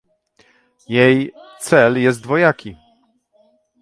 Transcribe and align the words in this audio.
Jej 0.89 1.33
cel 1.59 2.01
jest 2.01 2.21
dwojaki 2.21 2.77